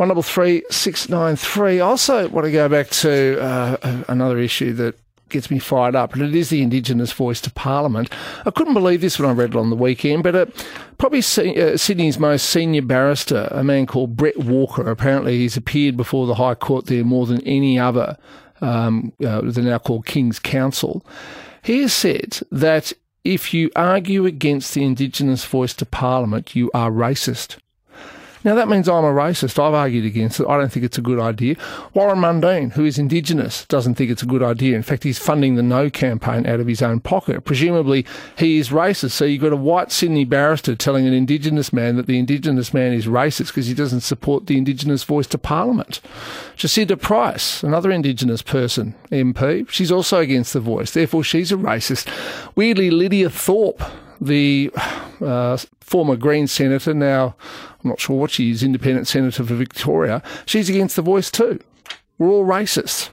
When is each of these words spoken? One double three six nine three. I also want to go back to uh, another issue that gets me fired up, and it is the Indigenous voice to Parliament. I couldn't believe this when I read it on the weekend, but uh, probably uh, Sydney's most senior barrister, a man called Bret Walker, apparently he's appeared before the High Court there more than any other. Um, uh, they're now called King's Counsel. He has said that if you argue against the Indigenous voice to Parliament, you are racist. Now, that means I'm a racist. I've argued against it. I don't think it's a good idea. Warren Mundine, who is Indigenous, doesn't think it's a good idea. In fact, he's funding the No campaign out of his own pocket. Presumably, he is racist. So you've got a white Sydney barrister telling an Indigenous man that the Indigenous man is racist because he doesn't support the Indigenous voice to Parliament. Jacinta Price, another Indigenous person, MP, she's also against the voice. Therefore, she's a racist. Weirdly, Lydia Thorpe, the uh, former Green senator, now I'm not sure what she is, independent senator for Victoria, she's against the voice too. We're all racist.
One 0.00 0.08
double 0.08 0.22
three 0.22 0.62
six 0.70 1.10
nine 1.10 1.36
three. 1.36 1.78
I 1.78 1.84
also 1.84 2.26
want 2.30 2.46
to 2.46 2.50
go 2.50 2.70
back 2.70 2.88
to 2.88 3.38
uh, 3.38 4.02
another 4.08 4.38
issue 4.38 4.72
that 4.72 4.98
gets 5.28 5.50
me 5.50 5.58
fired 5.58 5.94
up, 5.94 6.14
and 6.14 6.22
it 6.22 6.34
is 6.34 6.48
the 6.48 6.62
Indigenous 6.62 7.12
voice 7.12 7.38
to 7.42 7.50
Parliament. 7.50 8.10
I 8.46 8.50
couldn't 8.50 8.72
believe 8.72 9.02
this 9.02 9.18
when 9.18 9.28
I 9.28 9.34
read 9.34 9.50
it 9.50 9.56
on 9.56 9.68
the 9.68 9.76
weekend, 9.76 10.22
but 10.22 10.34
uh, 10.34 10.46
probably 10.96 11.18
uh, 11.18 11.76
Sydney's 11.76 12.18
most 12.18 12.48
senior 12.48 12.80
barrister, 12.80 13.48
a 13.50 13.62
man 13.62 13.84
called 13.84 14.16
Bret 14.16 14.38
Walker, 14.38 14.90
apparently 14.90 15.36
he's 15.36 15.58
appeared 15.58 15.98
before 15.98 16.26
the 16.26 16.36
High 16.36 16.54
Court 16.54 16.86
there 16.86 17.04
more 17.04 17.26
than 17.26 17.42
any 17.42 17.78
other. 17.78 18.16
Um, 18.62 19.12
uh, 19.22 19.42
they're 19.44 19.62
now 19.62 19.76
called 19.76 20.06
King's 20.06 20.38
Counsel. 20.38 21.04
He 21.62 21.82
has 21.82 21.92
said 21.92 22.40
that 22.50 22.94
if 23.22 23.52
you 23.52 23.70
argue 23.76 24.24
against 24.24 24.72
the 24.72 24.82
Indigenous 24.82 25.44
voice 25.44 25.74
to 25.74 25.84
Parliament, 25.84 26.56
you 26.56 26.70
are 26.72 26.90
racist. 26.90 27.58
Now, 28.42 28.54
that 28.54 28.68
means 28.68 28.88
I'm 28.88 29.04
a 29.04 29.08
racist. 29.08 29.58
I've 29.58 29.74
argued 29.74 30.06
against 30.06 30.40
it. 30.40 30.46
I 30.48 30.56
don't 30.56 30.72
think 30.72 30.84
it's 30.84 30.96
a 30.96 31.02
good 31.02 31.20
idea. 31.20 31.56
Warren 31.92 32.18
Mundine, 32.18 32.72
who 32.72 32.84
is 32.84 32.98
Indigenous, 32.98 33.66
doesn't 33.66 33.96
think 33.96 34.10
it's 34.10 34.22
a 34.22 34.26
good 34.26 34.42
idea. 34.42 34.76
In 34.76 34.82
fact, 34.82 35.04
he's 35.04 35.18
funding 35.18 35.56
the 35.56 35.62
No 35.62 35.90
campaign 35.90 36.46
out 36.46 36.60
of 36.60 36.66
his 36.66 36.80
own 36.80 37.00
pocket. 37.00 37.44
Presumably, 37.44 38.06
he 38.38 38.58
is 38.58 38.70
racist. 38.70 39.10
So 39.10 39.24
you've 39.26 39.42
got 39.42 39.52
a 39.52 39.56
white 39.56 39.92
Sydney 39.92 40.24
barrister 40.24 40.74
telling 40.74 41.06
an 41.06 41.12
Indigenous 41.12 41.72
man 41.72 41.96
that 41.96 42.06
the 42.06 42.18
Indigenous 42.18 42.72
man 42.72 42.92
is 42.92 43.06
racist 43.06 43.48
because 43.48 43.66
he 43.66 43.74
doesn't 43.74 44.00
support 44.00 44.46
the 44.46 44.56
Indigenous 44.56 45.04
voice 45.04 45.26
to 45.28 45.38
Parliament. 45.38 46.00
Jacinta 46.56 46.96
Price, 46.96 47.62
another 47.62 47.90
Indigenous 47.90 48.42
person, 48.42 48.94
MP, 49.10 49.68
she's 49.68 49.92
also 49.92 50.18
against 50.18 50.52
the 50.52 50.60
voice. 50.60 50.92
Therefore, 50.92 51.22
she's 51.22 51.52
a 51.52 51.56
racist. 51.56 52.08
Weirdly, 52.56 52.90
Lydia 52.90 53.28
Thorpe, 53.28 53.82
the 54.20 54.70
uh, 55.20 55.56
former 55.80 56.16
Green 56.16 56.46
senator, 56.46 56.92
now 56.92 57.34
I'm 57.82 57.90
not 57.90 58.00
sure 58.00 58.18
what 58.18 58.30
she 58.30 58.50
is, 58.50 58.62
independent 58.62 59.08
senator 59.08 59.44
for 59.44 59.54
Victoria, 59.54 60.22
she's 60.44 60.68
against 60.68 60.96
the 60.96 61.02
voice 61.02 61.30
too. 61.30 61.60
We're 62.18 62.28
all 62.28 62.44
racist. 62.44 63.08